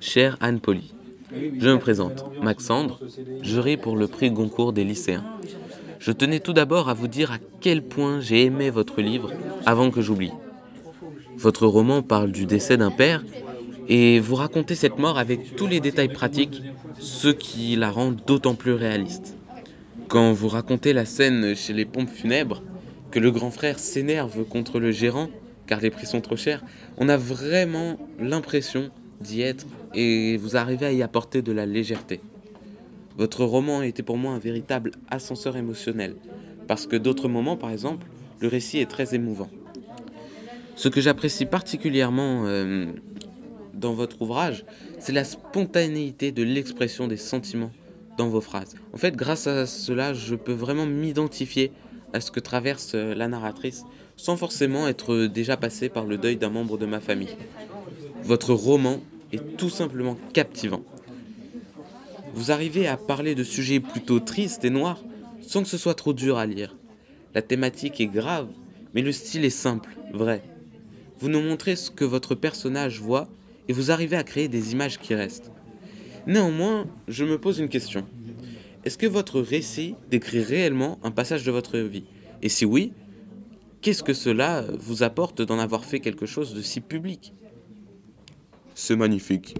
[0.00, 0.94] Chère Anne Poli,
[1.32, 3.00] je me présente, Maxandre,
[3.42, 5.24] jury pour le prix Goncourt des lycéens.
[5.98, 9.32] Je tenais tout d'abord à vous dire à quel point j'ai aimé votre livre
[9.66, 10.32] avant que j'oublie.
[11.36, 13.24] Votre roman parle du décès d'un père
[13.88, 16.62] et vous racontez cette mort avec tous les détails pratiques,
[17.00, 19.36] ce qui la rend d'autant plus réaliste.
[20.06, 22.62] Quand vous racontez la scène chez les pompes funèbres,
[23.10, 25.28] que le grand frère s'énerve contre le gérant
[25.66, 26.64] car les prix sont trop chers,
[26.96, 28.90] on a vraiment l'impression
[29.20, 32.20] d'y être et vous arrivez à y apporter de la légèreté.
[33.16, 36.16] Votre roman était pour moi un véritable ascenseur émotionnel,
[36.66, 38.06] parce que d'autres moments, par exemple,
[38.40, 39.48] le récit est très émouvant.
[40.76, 42.86] Ce que j'apprécie particulièrement euh,
[43.74, 44.64] dans votre ouvrage,
[45.00, 47.72] c'est la spontanéité de l'expression des sentiments
[48.16, 48.76] dans vos phrases.
[48.92, 51.72] En fait, grâce à cela, je peux vraiment m'identifier
[52.12, 53.84] à ce que traverse euh, la narratrice
[54.16, 57.36] sans forcément être déjà passé par le deuil d'un membre de ma famille.
[58.24, 59.00] Votre roman
[59.32, 60.82] est tout simplement captivant.
[62.34, 65.02] Vous arrivez à parler de sujets plutôt tristes et noirs
[65.42, 66.76] sans que ce soit trop dur à lire.
[67.34, 68.48] La thématique est grave,
[68.94, 70.42] mais le style est simple, vrai.
[71.20, 73.28] Vous nous montrez ce que votre personnage voit
[73.68, 75.50] et vous arrivez à créer des images qui restent.
[76.26, 78.06] Néanmoins, je me pose une question.
[78.84, 82.04] Est-ce que votre récit décrit réellement un passage de votre vie?
[82.42, 82.92] Et si oui,
[83.80, 87.32] qu'est-ce que cela vous apporte d'en avoir fait quelque chose de si public?
[88.80, 89.56] C'est magnifique.